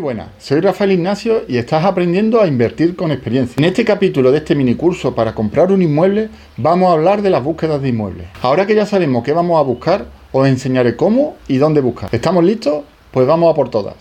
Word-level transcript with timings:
buenas, 0.00 0.28
soy 0.38 0.60
Rafael 0.60 0.92
Ignacio 0.92 1.42
y 1.46 1.58
estás 1.58 1.84
aprendiendo 1.84 2.40
a 2.40 2.46
invertir 2.46 2.96
con 2.96 3.10
experiencia. 3.10 3.56
En 3.58 3.64
este 3.64 3.84
capítulo 3.84 4.32
de 4.32 4.38
este 4.38 4.54
mini 4.54 4.74
curso 4.74 5.14
para 5.14 5.34
comprar 5.34 5.70
un 5.70 5.82
inmueble 5.82 6.30
vamos 6.56 6.88
a 6.90 6.94
hablar 6.94 7.20
de 7.20 7.28
las 7.28 7.44
búsquedas 7.44 7.82
de 7.82 7.90
inmuebles. 7.90 8.26
Ahora 8.40 8.66
que 8.66 8.74
ya 8.74 8.86
sabemos 8.86 9.22
qué 9.22 9.32
vamos 9.32 9.58
a 9.58 9.62
buscar, 9.62 10.06
os 10.32 10.48
enseñaré 10.48 10.96
cómo 10.96 11.36
y 11.48 11.58
dónde 11.58 11.82
buscar. 11.82 12.08
¿Estamos 12.12 12.42
listos? 12.44 12.84
Pues 13.10 13.26
vamos 13.26 13.52
a 13.52 13.54
por 13.54 13.68
todas. 13.68 13.94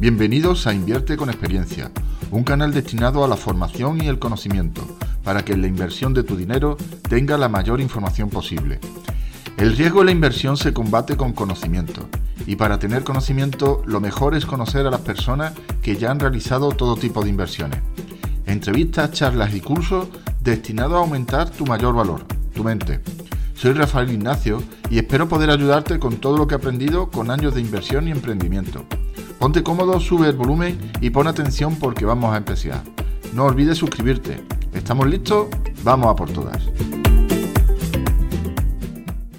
Bienvenidos 0.00 0.66
a 0.66 0.74
Invierte 0.74 1.16
con 1.16 1.28
experiencia, 1.28 1.90
un 2.32 2.42
canal 2.42 2.74
destinado 2.74 3.22
a 3.22 3.28
la 3.28 3.36
formación 3.36 4.02
y 4.02 4.08
el 4.08 4.18
conocimiento, 4.18 4.82
para 5.22 5.44
que 5.44 5.56
la 5.56 5.68
inversión 5.68 6.14
de 6.14 6.24
tu 6.24 6.36
dinero 6.36 6.76
tenga 7.08 7.38
la 7.38 7.48
mayor 7.48 7.80
información 7.80 8.28
posible. 8.28 8.80
El 9.56 9.76
riesgo 9.76 10.00
de 10.00 10.06
la 10.06 10.12
inversión 10.12 10.56
se 10.56 10.72
combate 10.72 11.16
con 11.16 11.32
conocimiento 11.32 12.08
y 12.46 12.56
para 12.56 12.78
tener 12.78 13.04
conocimiento 13.04 13.82
lo 13.86 14.00
mejor 14.00 14.34
es 14.34 14.46
conocer 14.46 14.86
a 14.86 14.90
las 14.90 15.00
personas 15.00 15.52
que 15.82 15.96
ya 15.96 16.10
han 16.10 16.20
realizado 16.20 16.70
todo 16.70 16.96
tipo 16.96 17.22
de 17.22 17.30
inversiones. 17.30 17.80
Entrevistas, 18.46 19.12
charlas 19.12 19.54
y 19.54 19.60
cursos 19.60 20.08
destinados 20.42 20.94
a 20.94 21.00
aumentar 21.00 21.50
tu 21.50 21.66
mayor 21.66 21.94
valor, 21.94 22.24
tu 22.54 22.64
mente. 22.64 23.00
Soy 23.54 23.74
Rafael 23.74 24.10
Ignacio 24.10 24.62
y 24.88 24.98
espero 24.98 25.28
poder 25.28 25.50
ayudarte 25.50 25.98
con 25.98 26.16
todo 26.16 26.38
lo 26.38 26.46
que 26.46 26.54
he 26.54 26.58
aprendido 26.58 27.10
con 27.10 27.30
años 27.30 27.54
de 27.54 27.60
inversión 27.60 28.08
y 28.08 28.10
emprendimiento. 28.10 28.84
Ponte 29.38 29.62
cómodo, 29.62 30.00
sube 30.00 30.28
el 30.28 30.36
volumen 30.36 30.78
y 31.00 31.10
pon 31.10 31.26
atención 31.26 31.76
porque 31.76 32.04
vamos 32.04 32.34
a 32.34 32.38
empezar. 32.38 32.82
No 33.34 33.44
olvides 33.44 33.78
suscribirte. 33.78 34.42
¿Estamos 34.74 35.06
listos? 35.06 35.48
Vamos 35.82 36.08
a 36.08 36.16
por 36.16 36.30
todas. 36.30 36.62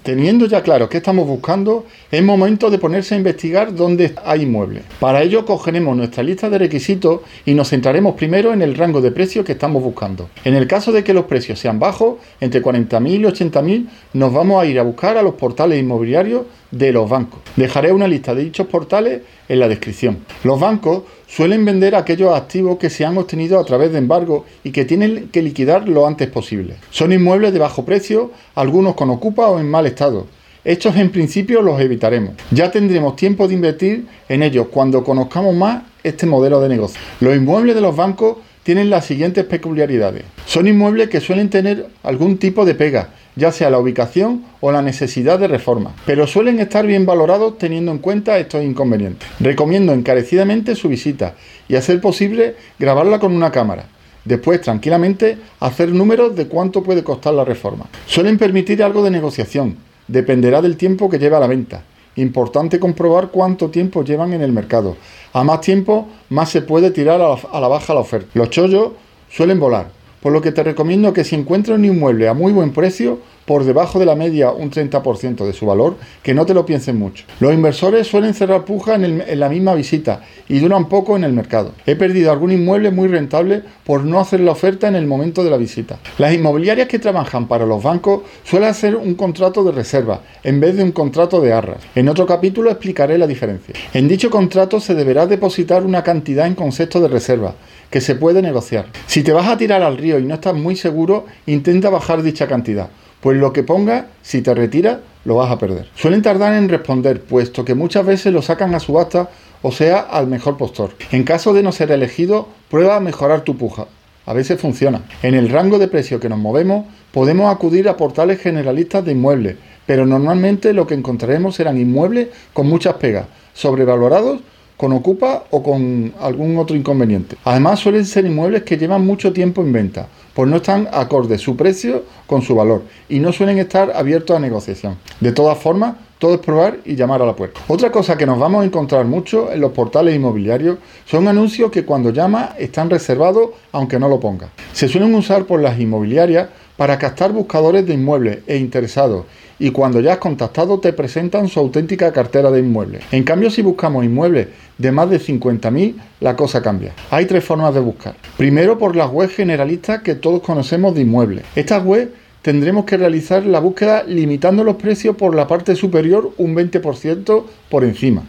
Teniendo 0.02 0.46
ya 0.46 0.62
claro 0.62 0.88
qué 0.88 0.96
estamos 0.96 1.26
buscando, 1.26 1.86
es 2.12 2.22
momento 2.22 2.68
de 2.68 2.76
ponerse 2.76 3.14
a 3.14 3.16
investigar 3.16 3.74
dónde 3.74 4.14
hay 4.22 4.42
inmuebles. 4.42 4.82
Para 5.00 5.22
ello 5.22 5.46
cogeremos 5.46 5.96
nuestra 5.96 6.22
lista 6.22 6.50
de 6.50 6.58
requisitos 6.58 7.22
y 7.46 7.54
nos 7.54 7.70
centraremos 7.70 8.16
primero 8.16 8.52
en 8.52 8.60
el 8.60 8.74
rango 8.74 9.00
de 9.00 9.10
precios 9.10 9.46
que 9.46 9.52
estamos 9.52 9.82
buscando. 9.82 10.28
En 10.44 10.54
el 10.54 10.66
caso 10.66 10.92
de 10.92 11.04
que 11.04 11.14
los 11.14 11.24
precios 11.24 11.58
sean 11.58 11.78
bajos, 11.78 12.16
entre 12.38 12.62
40.000 12.62 13.08
y 13.14 13.22
80.000, 13.22 13.86
nos 14.12 14.30
vamos 14.30 14.62
a 14.62 14.66
ir 14.66 14.78
a 14.78 14.82
buscar 14.82 15.16
a 15.16 15.22
los 15.22 15.36
portales 15.36 15.80
inmobiliarios 15.80 16.42
de 16.70 16.92
los 16.92 17.08
bancos. 17.08 17.40
Dejaré 17.56 17.92
una 17.92 18.06
lista 18.06 18.34
de 18.34 18.44
dichos 18.44 18.66
portales 18.66 19.22
en 19.48 19.58
la 19.58 19.68
descripción. 19.68 20.18
Los 20.44 20.60
bancos 20.60 21.04
suelen 21.26 21.64
vender 21.64 21.94
aquellos 21.94 22.34
activos 22.34 22.76
que 22.76 22.90
se 22.90 23.06
han 23.06 23.16
obtenido 23.16 23.58
a 23.58 23.64
través 23.64 23.90
de 23.90 23.96
embargo 23.96 24.44
y 24.62 24.70
que 24.70 24.84
tienen 24.84 25.30
que 25.32 25.40
liquidar 25.40 25.88
lo 25.88 26.06
antes 26.06 26.28
posible. 26.28 26.76
Son 26.90 27.10
inmuebles 27.10 27.54
de 27.54 27.58
bajo 27.58 27.86
precio, 27.86 28.32
algunos 28.54 28.96
con 28.96 29.08
ocupa 29.08 29.46
o 29.48 29.58
en 29.58 29.70
mal 29.70 29.86
estado. 29.86 30.26
Estos 30.64 30.94
en 30.94 31.10
principio 31.10 31.60
los 31.60 31.80
evitaremos. 31.80 32.34
Ya 32.52 32.70
tendremos 32.70 33.16
tiempo 33.16 33.48
de 33.48 33.54
invertir 33.54 34.06
en 34.28 34.44
ellos 34.44 34.68
cuando 34.70 35.02
conozcamos 35.02 35.56
más 35.56 35.82
este 36.04 36.24
modelo 36.24 36.60
de 36.60 36.68
negocio. 36.68 37.00
Los 37.18 37.34
inmuebles 37.34 37.74
de 37.74 37.80
los 37.80 37.96
bancos 37.96 38.36
tienen 38.62 38.88
las 38.88 39.04
siguientes 39.04 39.44
peculiaridades. 39.44 40.22
Son 40.46 40.68
inmuebles 40.68 41.08
que 41.08 41.20
suelen 41.20 41.50
tener 41.50 41.88
algún 42.04 42.38
tipo 42.38 42.64
de 42.64 42.76
pega, 42.76 43.08
ya 43.34 43.50
sea 43.50 43.70
la 43.70 43.80
ubicación 43.80 44.44
o 44.60 44.70
la 44.70 44.82
necesidad 44.82 45.40
de 45.40 45.48
reforma, 45.48 45.96
pero 46.06 46.28
suelen 46.28 46.60
estar 46.60 46.86
bien 46.86 47.06
valorados 47.06 47.58
teniendo 47.58 47.90
en 47.90 47.98
cuenta 47.98 48.38
estos 48.38 48.62
inconvenientes. 48.62 49.28
Recomiendo 49.40 49.92
encarecidamente 49.92 50.76
su 50.76 50.88
visita 50.88 51.34
y 51.66 51.74
a 51.74 51.82
ser 51.82 52.00
posible 52.00 52.54
grabarla 52.78 53.18
con 53.18 53.32
una 53.32 53.50
cámara. 53.50 53.86
Después, 54.24 54.60
tranquilamente, 54.60 55.38
hacer 55.58 55.88
números 55.88 56.36
de 56.36 56.46
cuánto 56.46 56.84
puede 56.84 57.02
costar 57.02 57.34
la 57.34 57.44
reforma. 57.44 57.86
Suelen 58.06 58.38
permitir 58.38 58.80
algo 58.84 59.02
de 59.02 59.10
negociación, 59.10 59.76
dependerá 60.08 60.62
del 60.62 60.76
tiempo 60.76 61.08
que 61.08 61.18
lleva 61.18 61.40
la 61.40 61.46
venta. 61.46 61.82
Importante 62.16 62.78
comprobar 62.78 63.28
cuánto 63.28 63.70
tiempo 63.70 64.04
llevan 64.04 64.32
en 64.32 64.42
el 64.42 64.52
mercado. 64.52 64.96
A 65.32 65.44
más 65.44 65.60
tiempo, 65.62 66.08
más 66.28 66.50
se 66.50 66.62
puede 66.62 66.90
tirar 66.90 67.20
a 67.20 67.28
la, 67.28 67.38
a 67.52 67.60
la 67.60 67.68
baja 67.68 67.94
la 67.94 68.00
oferta. 68.00 68.28
Los 68.34 68.50
chollos 68.50 68.92
suelen 69.30 69.58
volar, 69.58 69.88
por 70.20 70.32
lo 70.32 70.42
que 70.42 70.52
te 70.52 70.62
recomiendo 70.62 71.12
que 71.12 71.24
si 71.24 71.36
encuentras 71.36 71.78
un 71.78 71.84
inmueble 71.84 72.28
a 72.28 72.34
muy 72.34 72.52
buen 72.52 72.72
precio, 72.72 73.20
por 73.52 73.64
debajo 73.64 73.98
de 73.98 74.06
la 74.06 74.14
media 74.14 74.50
un 74.50 74.70
30% 74.70 75.44
de 75.44 75.52
su 75.52 75.66
valor, 75.66 75.96
que 76.22 76.32
no 76.32 76.46
te 76.46 76.54
lo 76.54 76.64
piensen 76.64 76.98
mucho. 76.98 77.26
Los 77.38 77.52
inversores 77.52 78.06
suelen 78.06 78.32
cerrar 78.32 78.64
puja 78.64 78.94
en, 78.94 79.20
en, 79.20 79.40
la 79.40 79.50
misma 79.50 79.74
visita 79.74 80.22
y 80.48 80.58
duran 80.58 80.88
poco 80.88 81.16
en 81.18 81.24
el 81.24 81.34
mercado. 81.34 81.72
He 81.84 81.94
perdido 81.94 82.32
algún 82.32 82.50
inmueble 82.50 82.90
muy 82.90 83.08
rentable 83.08 83.62
por 83.84 84.04
no 84.04 84.20
hacer 84.20 84.40
la 84.40 84.52
oferta 84.52 84.88
en 84.88 84.96
el 84.96 85.06
momento 85.06 85.44
de 85.44 85.50
la 85.50 85.58
visita. 85.58 85.98
Las 86.16 86.32
inmobiliarias 86.32 86.88
que 86.88 86.98
trabajan 86.98 87.46
para 87.46 87.66
los 87.66 87.82
bancos 87.82 88.22
suelen 88.42 88.70
hacer 88.70 88.96
un 88.96 89.16
contrato 89.16 89.62
de 89.64 89.72
reserva 89.72 90.22
en 90.42 90.58
vez 90.58 90.74
de 90.74 90.84
un 90.84 90.92
contrato 90.92 91.42
de 91.42 91.52
arras. 91.52 91.82
En 91.94 92.08
otro 92.08 92.24
capítulo 92.24 92.70
explicaré 92.70 93.18
la 93.18 93.26
diferencia. 93.26 93.74
En 93.92 94.08
dicho 94.08 94.30
contrato 94.30 94.80
se 94.80 94.94
deberá 94.94 95.26
depositar 95.26 95.84
una 95.84 96.02
cantidad 96.02 96.46
en 96.46 96.54
concepto 96.54 97.02
de 97.02 97.08
reserva 97.08 97.54
que 97.90 98.00
se 98.00 98.14
puede 98.14 98.40
negociar. 98.40 98.86
Si 99.06 99.22
te 99.22 99.34
vas 99.34 99.48
a 99.48 99.58
tirar 99.58 99.82
al 99.82 99.98
río 99.98 100.18
y 100.18 100.24
no 100.24 100.36
estás 100.36 100.54
muy 100.54 100.74
seguro, 100.74 101.26
intenta 101.44 101.90
bajar 101.90 102.22
dicha 102.22 102.48
cantidad 102.48 102.88
pues 103.22 103.38
lo 103.38 103.52
que 103.52 103.62
ponga, 103.62 104.08
si 104.20 104.42
te 104.42 104.52
retiras, 104.52 104.98
lo 105.24 105.36
vas 105.36 105.50
a 105.52 105.58
perder. 105.58 105.88
Suelen 105.94 106.22
tardar 106.22 106.54
en 106.54 106.68
responder, 106.68 107.22
puesto 107.22 107.64
que 107.64 107.76
muchas 107.76 108.04
veces 108.04 108.32
lo 108.32 108.42
sacan 108.42 108.74
a 108.74 108.80
subasta 108.80 109.30
o 109.62 109.70
sea 109.70 110.00
al 110.00 110.26
mejor 110.26 110.56
postor. 110.56 110.90
En 111.12 111.22
caso 111.22 111.54
de 111.54 111.62
no 111.62 111.70
ser 111.70 111.92
elegido, 111.92 112.48
prueba 112.68 112.96
a 112.96 113.00
mejorar 113.00 113.42
tu 113.42 113.56
puja. 113.56 113.86
A 114.26 114.32
veces 114.32 114.60
funciona. 114.60 115.02
En 115.22 115.34
el 115.34 115.50
rango 115.50 115.78
de 115.78 115.86
precio 115.86 116.18
que 116.18 116.28
nos 116.28 116.40
movemos, 116.40 116.86
podemos 117.12 117.54
acudir 117.54 117.88
a 117.88 117.96
portales 117.96 118.40
generalistas 118.40 119.04
de 119.04 119.12
inmuebles, 119.12 119.56
pero 119.86 120.04
normalmente 120.04 120.72
lo 120.72 120.88
que 120.88 120.94
encontraremos 120.94 121.54
serán 121.54 121.78
inmuebles 121.78 122.28
con 122.52 122.66
muchas 122.68 122.94
pegas, 122.94 123.26
sobrevalorados 123.54 124.40
con 124.76 124.92
ocupa 124.92 125.44
o 125.50 125.62
con 125.62 126.12
algún 126.20 126.56
otro 126.58 126.76
inconveniente. 126.76 127.36
Además 127.44 127.80
suelen 127.80 128.04
ser 128.04 128.26
inmuebles 128.26 128.62
que 128.62 128.76
llevan 128.76 129.06
mucho 129.06 129.32
tiempo 129.32 129.62
en 129.62 129.72
venta, 129.72 130.08
pues 130.34 130.48
no 130.48 130.56
están 130.56 130.88
acorde 130.92 131.38
su 131.38 131.56
precio 131.56 132.04
con 132.26 132.42
su 132.42 132.54
valor 132.54 132.82
y 133.08 133.20
no 133.20 133.32
suelen 133.32 133.58
estar 133.58 133.92
abiertos 133.94 134.36
a 134.36 134.40
negociación. 134.40 134.96
De 135.20 135.32
todas 135.32 135.58
formas, 135.58 135.94
todo 136.18 136.34
es 136.34 136.40
probar 136.40 136.78
y 136.84 136.94
llamar 136.94 137.20
a 137.20 137.26
la 137.26 137.34
puerta. 137.34 137.60
Otra 137.66 137.90
cosa 137.90 138.16
que 138.16 138.26
nos 138.26 138.38
vamos 138.38 138.62
a 138.62 138.64
encontrar 138.64 139.04
mucho 139.04 139.50
en 139.50 139.60
los 139.60 139.72
portales 139.72 140.14
inmobiliarios 140.14 140.78
son 141.04 141.26
anuncios 141.26 141.72
que 141.72 141.84
cuando 141.84 142.10
llama 142.10 142.54
están 142.58 142.90
reservados 142.90 143.50
aunque 143.72 143.98
no 143.98 144.08
lo 144.08 144.20
ponga. 144.20 144.50
Se 144.72 144.88
suelen 144.88 145.14
usar 145.16 145.46
por 145.46 145.60
las 145.60 145.80
inmobiliarias 145.80 146.48
para 146.76 146.98
captar 146.98 147.32
buscadores 147.32 147.86
de 147.86 147.94
inmuebles 147.94 148.38
e 148.46 148.56
interesados 148.56 149.24
y 149.58 149.70
cuando 149.70 150.00
ya 150.00 150.14
has 150.14 150.18
contactado 150.18 150.80
te 150.80 150.92
presentan 150.92 151.48
su 151.48 151.60
auténtica 151.60 152.12
cartera 152.12 152.50
de 152.50 152.58
inmuebles. 152.58 153.04
En 153.12 153.22
cambio, 153.22 153.48
si 153.48 153.62
buscamos 153.62 154.04
inmuebles 154.04 154.48
de 154.76 154.90
más 154.90 155.08
de 155.08 155.20
50.000, 155.20 155.94
la 156.20 156.34
cosa 156.34 156.62
cambia. 156.62 156.92
Hay 157.10 157.26
tres 157.26 157.44
formas 157.44 157.72
de 157.72 157.80
buscar. 157.80 158.16
Primero, 158.36 158.76
por 158.76 158.96
las 158.96 159.10
webs 159.12 159.36
generalistas 159.36 160.02
que 160.02 160.16
todos 160.16 160.42
conocemos 160.42 160.94
de 160.94 161.02
inmuebles. 161.02 161.44
Estas 161.54 161.84
webs 161.84 162.10
tendremos 162.42 162.84
que 162.84 162.96
realizar 162.96 163.46
la 163.46 163.60
búsqueda 163.60 164.02
limitando 164.02 164.64
los 164.64 164.76
precios 164.76 165.14
por 165.14 165.34
la 165.34 165.46
parte 165.46 165.76
superior 165.76 166.32
un 166.38 166.56
20% 166.56 167.44
por 167.68 167.84
encima. 167.84 168.24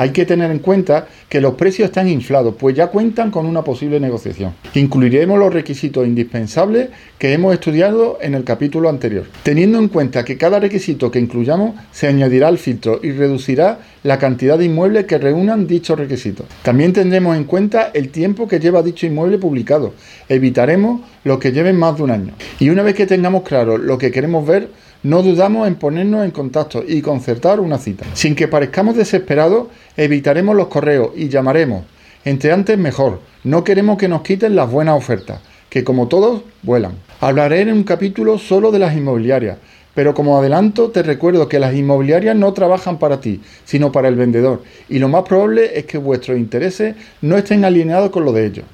Hay 0.00 0.12
que 0.12 0.24
tener 0.24 0.50
en 0.50 0.60
cuenta 0.60 1.08
que 1.28 1.42
los 1.42 1.56
precios 1.56 1.90
están 1.90 2.08
inflados, 2.08 2.54
pues 2.58 2.74
ya 2.74 2.86
cuentan 2.86 3.30
con 3.30 3.44
una 3.44 3.62
posible 3.62 4.00
negociación. 4.00 4.54
Incluiremos 4.72 5.38
los 5.38 5.52
requisitos 5.52 6.06
indispensables 6.06 6.88
que 7.18 7.34
hemos 7.34 7.52
estudiado 7.52 8.16
en 8.22 8.32
el 8.32 8.44
capítulo 8.44 8.88
anterior. 8.88 9.26
Teniendo 9.42 9.78
en 9.78 9.88
cuenta 9.88 10.24
que 10.24 10.38
cada 10.38 10.58
requisito 10.58 11.10
que 11.10 11.18
incluyamos 11.18 11.74
se 11.92 12.08
añadirá 12.08 12.48
al 12.48 12.56
filtro 12.56 12.98
y 13.02 13.12
reducirá 13.12 13.80
la 14.02 14.18
cantidad 14.18 14.56
de 14.56 14.64
inmuebles 14.64 15.04
que 15.04 15.18
reúnan 15.18 15.66
dichos 15.66 15.98
requisitos. 15.98 16.46
También 16.62 16.94
tendremos 16.94 17.36
en 17.36 17.44
cuenta 17.44 17.90
el 17.92 18.08
tiempo 18.08 18.48
que 18.48 18.58
lleva 18.58 18.82
dicho 18.82 19.04
inmueble 19.04 19.36
publicado. 19.36 19.92
Evitaremos 20.30 21.02
los 21.24 21.38
que 21.40 21.52
lleven 21.52 21.76
más 21.76 21.98
de 21.98 22.04
un 22.04 22.10
año. 22.10 22.32
Y 22.58 22.70
una 22.70 22.82
vez 22.82 22.94
que 22.94 23.06
tengamos 23.06 23.42
claro 23.42 23.76
lo 23.76 23.98
que 23.98 24.10
queremos 24.10 24.46
ver, 24.46 24.70
no 25.02 25.22
dudamos 25.22 25.66
en 25.66 25.76
ponernos 25.76 26.24
en 26.24 26.30
contacto 26.30 26.82
y 26.86 27.00
concertar 27.00 27.60
una 27.60 27.78
cita. 27.78 28.04
Sin 28.14 28.34
que 28.34 28.48
parezcamos 28.48 28.96
desesperados, 28.96 29.68
evitaremos 29.96 30.54
los 30.54 30.68
correos 30.68 31.10
y 31.16 31.28
llamaremos. 31.28 31.84
Entre 32.24 32.52
antes 32.52 32.76
mejor. 32.76 33.20
No 33.42 33.64
queremos 33.64 33.96
que 33.96 34.08
nos 34.08 34.20
quiten 34.20 34.54
las 34.54 34.70
buenas 34.70 34.98
ofertas, 34.98 35.40
que 35.70 35.84
como 35.84 36.08
todos, 36.08 36.42
vuelan. 36.62 36.92
Hablaré 37.20 37.62
en 37.62 37.72
un 37.72 37.84
capítulo 37.84 38.38
solo 38.38 38.70
de 38.70 38.78
las 38.78 38.94
inmobiliarias, 38.94 39.56
pero 39.94 40.14
como 40.14 40.38
adelanto 40.38 40.90
te 40.90 41.02
recuerdo 41.02 41.48
que 41.48 41.58
las 41.58 41.74
inmobiliarias 41.74 42.36
no 42.36 42.52
trabajan 42.52 42.98
para 42.98 43.20
ti, 43.20 43.40
sino 43.64 43.90
para 43.92 44.08
el 44.08 44.16
vendedor, 44.16 44.62
y 44.90 44.98
lo 44.98 45.08
más 45.08 45.22
probable 45.22 45.78
es 45.78 45.86
que 45.86 45.96
vuestros 45.96 46.36
intereses 46.36 46.96
no 47.22 47.38
estén 47.38 47.64
alineados 47.64 48.10
con 48.10 48.24
los 48.24 48.34
de 48.34 48.46
ellos. 48.46 48.64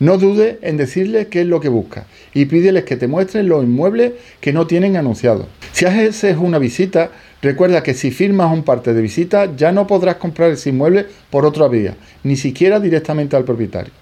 No 0.00 0.18
dudes 0.18 0.56
en 0.62 0.76
decirles 0.76 1.28
qué 1.28 1.42
es 1.42 1.46
lo 1.46 1.60
que 1.60 1.68
buscas 1.68 2.04
y 2.32 2.46
pídeles 2.46 2.84
que 2.84 2.96
te 2.96 3.06
muestren 3.06 3.48
los 3.48 3.62
inmuebles 3.62 4.12
que 4.40 4.52
no 4.52 4.66
tienen 4.66 4.96
anunciados. 4.96 5.46
Si 5.72 5.84
haces 5.84 6.36
una 6.36 6.58
visita, 6.58 7.10
recuerda 7.42 7.82
que 7.82 7.94
si 7.94 8.10
firmas 8.10 8.52
un 8.52 8.64
parte 8.64 8.92
de 8.92 9.02
visita 9.02 9.54
ya 9.56 9.70
no 9.70 9.86
podrás 9.86 10.16
comprar 10.16 10.50
ese 10.50 10.70
inmueble 10.70 11.06
por 11.30 11.46
otra 11.46 11.68
vía, 11.68 11.94
ni 12.24 12.36
siquiera 12.36 12.80
directamente 12.80 13.36
al 13.36 13.44
propietario. 13.44 13.92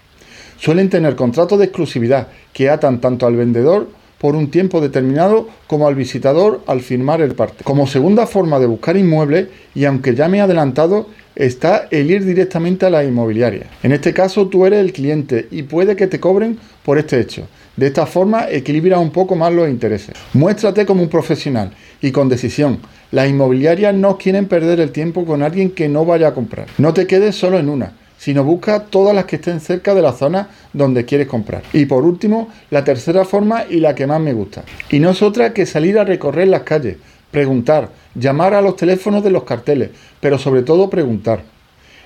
Suelen 0.58 0.88
tener 0.88 1.16
contratos 1.16 1.58
de 1.58 1.66
exclusividad 1.66 2.28
que 2.52 2.70
atan 2.70 3.00
tanto 3.00 3.26
al 3.26 3.36
vendedor 3.36 3.88
por 4.22 4.36
un 4.36 4.52
tiempo 4.52 4.80
determinado 4.80 5.48
como 5.66 5.88
al 5.88 5.96
visitador 5.96 6.62
al 6.68 6.80
firmar 6.80 7.20
el 7.20 7.34
parte. 7.34 7.64
Como 7.64 7.88
segunda 7.88 8.26
forma 8.28 8.60
de 8.60 8.66
buscar 8.66 8.96
inmuebles, 8.96 9.48
y 9.74 9.84
aunque 9.84 10.14
ya 10.14 10.28
me 10.28 10.38
he 10.38 10.40
adelantado, 10.40 11.08
está 11.34 11.88
el 11.90 12.08
ir 12.08 12.24
directamente 12.24 12.86
a 12.86 12.90
la 12.90 13.02
inmobiliaria. 13.02 13.66
En 13.82 13.90
este 13.90 14.14
caso 14.14 14.46
tú 14.46 14.64
eres 14.64 14.78
el 14.78 14.92
cliente 14.92 15.48
y 15.50 15.64
puede 15.64 15.96
que 15.96 16.06
te 16.06 16.20
cobren 16.20 16.56
por 16.84 16.98
este 16.98 17.18
hecho. 17.18 17.48
De 17.76 17.88
esta 17.88 18.06
forma 18.06 18.48
equilibra 18.48 19.00
un 19.00 19.10
poco 19.10 19.34
más 19.34 19.52
los 19.52 19.68
intereses. 19.68 20.14
Muéstrate 20.34 20.86
como 20.86 21.02
un 21.02 21.08
profesional 21.08 21.72
y 22.00 22.12
con 22.12 22.28
decisión. 22.28 22.78
Las 23.10 23.28
inmobiliarias 23.28 23.92
no 23.92 24.18
quieren 24.18 24.46
perder 24.46 24.78
el 24.78 24.92
tiempo 24.92 25.24
con 25.24 25.42
alguien 25.42 25.70
que 25.70 25.88
no 25.88 26.04
vaya 26.04 26.28
a 26.28 26.34
comprar. 26.34 26.68
No 26.78 26.94
te 26.94 27.08
quedes 27.08 27.34
solo 27.34 27.58
en 27.58 27.68
una 27.68 27.92
sino 28.22 28.44
busca 28.44 28.84
todas 28.84 29.16
las 29.16 29.24
que 29.24 29.34
estén 29.34 29.58
cerca 29.58 29.96
de 29.96 30.02
la 30.02 30.12
zona 30.12 30.48
donde 30.72 31.04
quieres 31.04 31.26
comprar. 31.26 31.64
Y 31.72 31.86
por 31.86 32.04
último, 32.04 32.50
la 32.70 32.84
tercera 32.84 33.24
forma 33.24 33.64
y 33.68 33.80
la 33.80 33.96
que 33.96 34.06
más 34.06 34.20
me 34.20 34.32
gusta. 34.32 34.62
Y 34.90 35.00
no 35.00 35.10
es 35.10 35.22
otra 35.22 35.52
que 35.52 35.66
salir 35.66 35.98
a 35.98 36.04
recorrer 36.04 36.46
las 36.46 36.62
calles, 36.62 36.98
preguntar, 37.32 37.88
llamar 38.14 38.54
a 38.54 38.62
los 38.62 38.76
teléfonos 38.76 39.24
de 39.24 39.32
los 39.32 39.42
carteles, 39.42 39.90
pero 40.20 40.38
sobre 40.38 40.62
todo 40.62 40.88
preguntar. 40.88 41.42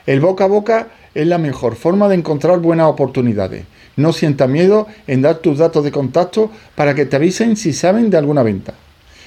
El 0.06 0.20
boca 0.20 0.44
a 0.44 0.48
boca 0.48 0.86
es 1.14 1.26
la 1.26 1.36
mejor 1.36 1.76
forma 1.76 2.08
de 2.08 2.14
encontrar 2.14 2.60
buenas 2.60 2.86
oportunidades. 2.86 3.66
No 3.96 4.14
sienta 4.14 4.46
miedo 4.46 4.86
en 5.06 5.20
dar 5.20 5.36
tus 5.40 5.58
datos 5.58 5.84
de 5.84 5.92
contacto 5.92 6.50
para 6.76 6.94
que 6.94 7.04
te 7.04 7.16
avisen 7.16 7.58
si 7.58 7.74
saben 7.74 8.08
de 8.08 8.16
alguna 8.16 8.42
venta. 8.42 8.72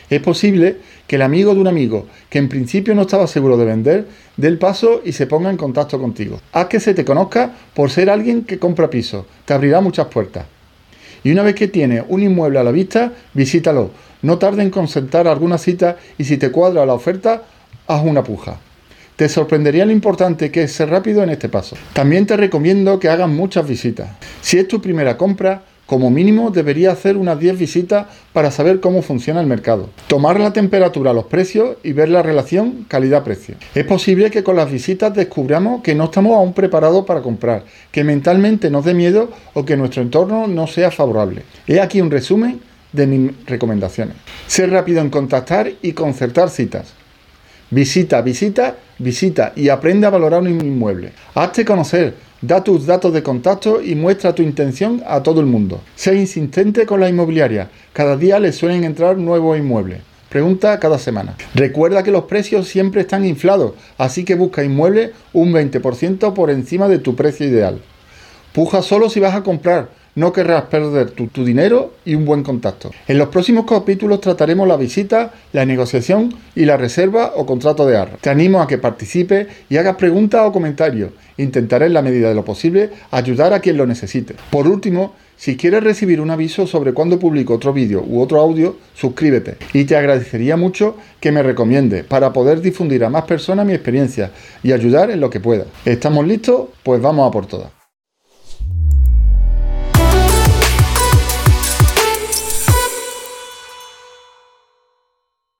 Es 0.09 0.21
posible 0.21 0.77
que 1.07 1.17
el 1.17 1.21
amigo 1.21 1.53
de 1.53 1.61
un 1.61 1.67
amigo, 1.67 2.07
que 2.29 2.39
en 2.39 2.49
principio 2.49 2.95
no 2.95 3.03
estaba 3.03 3.27
seguro 3.27 3.57
de 3.57 3.65
vender, 3.65 4.07
dé 4.37 4.47
el 4.47 4.57
paso 4.57 5.01
y 5.05 5.11
se 5.11 5.27
ponga 5.27 5.49
en 5.49 5.57
contacto 5.57 5.99
contigo. 5.99 6.41
Haz 6.51 6.67
que 6.67 6.79
se 6.79 6.93
te 6.93 7.05
conozca 7.05 7.53
por 7.73 7.91
ser 7.91 8.09
alguien 8.09 8.43
que 8.43 8.57
compra 8.57 8.89
piso. 8.89 9.25
Te 9.45 9.53
abrirá 9.53 9.81
muchas 9.81 10.07
puertas. 10.07 10.45
Y 11.23 11.31
una 11.31 11.43
vez 11.43 11.55
que 11.55 11.67
tienes 11.67 12.03
un 12.07 12.23
inmueble 12.23 12.59
a 12.59 12.63
la 12.63 12.71
vista, 12.71 13.11
visítalo. 13.33 13.91
No 14.21 14.37
tarde 14.37 14.63
en 14.63 14.69
concertar 14.69 15.27
alguna 15.27 15.57
cita 15.57 15.97
y 16.17 16.23
si 16.23 16.37
te 16.37 16.51
cuadra 16.51 16.85
la 16.85 16.93
oferta, 16.93 17.43
haz 17.87 18.03
una 18.03 18.23
puja. 18.23 18.59
Te 19.15 19.27
sorprendería 19.27 19.85
lo 19.85 19.91
importante 19.91 20.49
que 20.49 20.63
es 20.63 20.71
ser 20.71 20.89
rápido 20.89 21.21
en 21.23 21.29
este 21.29 21.49
paso. 21.49 21.75
También 21.93 22.25
te 22.25 22.37
recomiendo 22.37 22.99
que 22.99 23.09
hagas 23.09 23.29
muchas 23.29 23.67
visitas. 23.67 24.09
Si 24.41 24.57
es 24.57 24.67
tu 24.67 24.81
primera 24.81 25.17
compra, 25.17 25.63
como 25.89 26.11
mínimo 26.11 26.51
debería 26.51 26.91
hacer 26.91 27.17
unas 27.17 27.39
10 27.39 27.57
visitas 27.57 28.05
para 28.31 28.51
saber 28.51 28.79
cómo 28.79 29.01
funciona 29.01 29.41
el 29.41 29.47
mercado. 29.47 29.89
Tomar 30.05 30.39
la 30.39 30.53
temperatura 30.53 31.13
los 31.13 31.25
precios 31.25 31.77
y 31.81 31.93
ver 31.93 32.09
la 32.09 32.21
relación 32.21 32.85
calidad-precio. 32.87 33.55
Es 33.73 33.85
posible 33.85 34.29
que 34.29 34.43
con 34.43 34.55
las 34.55 34.71
visitas 34.71 35.15
descubramos 35.15 35.81
que 35.81 35.95
no 35.95 36.03
estamos 36.03 36.37
aún 36.37 36.53
preparados 36.53 37.05
para 37.05 37.23
comprar, 37.23 37.63
que 37.91 38.03
mentalmente 38.03 38.69
nos 38.69 38.85
dé 38.85 38.93
miedo 38.93 39.31
o 39.55 39.65
que 39.65 39.77
nuestro 39.77 40.03
entorno 40.03 40.45
no 40.45 40.67
sea 40.67 40.91
favorable. 40.91 41.41
He 41.65 41.79
aquí 41.79 42.01
un 42.01 42.11
resumen 42.11 42.61
de 42.93 43.07
mis 43.07 43.45
recomendaciones. 43.47 44.15
Ser 44.45 44.69
rápido 44.69 45.01
en 45.01 45.09
contactar 45.09 45.71
y 45.81 45.93
concertar 45.93 46.51
citas. 46.51 46.93
Visita, 47.71 48.21
visita, 48.21 48.75
visita 48.99 49.53
y 49.55 49.69
aprende 49.69 50.05
a 50.05 50.11
valorar 50.11 50.41
un 50.41 50.49
inmueble. 50.49 51.13
Hazte 51.33 51.65
conocer, 51.65 52.13
da 52.41 52.63
tus 52.63 52.85
datos 52.85 53.13
de 53.13 53.23
contacto 53.23 53.81
y 53.81 53.95
muestra 53.95 54.33
tu 54.33 54.41
intención 54.41 55.03
a 55.05 55.23
todo 55.23 55.41
el 55.41 55.45
mundo. 55.45 55.81
Sé 55.95 56.15
insistente 56.15 56.85
con 56.85 56.99
la 56.99 57.09
inmobiliaria. 57.09 57.69
Cada 57.93 58.15
día 58.15 58.39
le 58.39 58.51
suelen 58.51 58.83
entrar 58.83 59.17
nuevos 59.17 59.57
inmuebles. 59.57 60.01
Pregunta 60.29 60.79
cada 60.79 60.99
semana. 60.99 61.35
Recuerda 61.55 62.03
que 62.03 62.11
los 62.11 62.25
precios 62.25 62.67
siempre 62.67 63.01
están 63.01 63.25
inflados, 63.25 63.73
así 63.97 64.23
que 64.23 64.35
busca 64.35 64.63
inmuebles 64.63 65.11
un 65.33 65.51
20% 65.51 66.33
por 66.33 66.51
encima 66.51 66.87
de 66.87 66.99
tu 66.99 67.15
precio 67.15 67.47
ideal. 67.47 67.81
Puja 68.53 68.81
solo 68.81 69.09
si 69.09 69.19
vas 69.19 69.35
a 69.35 69.43
comprar 69.43 69.89
no 70.19 70.33
querrás 70.33 70.63
perder 70.63 71.11
tu, 71.11 71.29
dinero 71.45 71.93
y 72.03 72.13
un 72.13 72.25
buen 72.25 72.43
contacto. 72.43 72.91
En 73.07 73.17
los 73.17 73.29
próximos 73.29 73.65
capítulos 73.65 74.19
trataremos 74.19 74.67
la 74.67 74.75
visita, 74.75 75.31
la 75.53 75.65
negociación 75.65 76.33
y 76.55 76.65
la 76.65 76.75
reserva 76.75 77.33
o 77.37 77.45
contrato 77.45 77.87
de 77.87 77.95
arra. 77.95 78.17
Te 78.19 78.29
animo 78.29 78.61
a 78.61 78.67
que 78.67 78.77
participes 78.77 79.47
y 79.69 79.77
hagas 79.77 79.95
preguntas 79.95 80.41
o 80.43 80.51
comentarios. 80.51 81.11
Intentaré 81.37 81.85
en 81.85 81.93
la 81.93 82.01
medida 82.01 82.27
de 82.27 82.35
lo 82.35 82.43
posible 82.43 82.89
ayudar 83.11 83.53
a 83.53 83.61
quien 83.61 83.77
lo 83.77 83.87
necesite. 83.87 84.35
Por 84.51 84.67
último, 84.67 85.13
si 85.37 85.55
quieres 85.55 85.81
recibir 85.85 86.19
un 86.19 86.31
aviso 86.31 86.67
sobre 86.67 86.93
cuando 86.93 87.17
publico 87.17 87.53
otro 87.53 87.71
vídeo 87.71 88.03
u 88.05 88.19
otro 88.19 88.41
audio, 88.41 88.75
suscríbete 88.93 89.55
y 89.71 89.85
te 89.85 89.95
agradecería 89.95 90.57
mucho 90.57 90.97
que 91.21 91.31
me 91.31 91.41
recomiende 91.41 92.03
para 92.03 92.33
poder 92.33 92.59
difundir 92.59 93.05
a 93.05 93.09
más 93.09 93.23
personas 93.23 93.65
mi 93.65 93.73
experiencia 93.73 94.31
y 94.63 94.73
ayudar 94.73 95.11
en 95.11 95.21
lo 95.21 95.29
que 95.29 95.39
pueda. 95.39 95.63
¿Estamos 95.85 96.27
listos? 96.27 96.67
Pues 96.83 97.01
vamos 97.01 97.25
a 97.25 97.31
por 97.31 97.45
todas. 97.45 97.78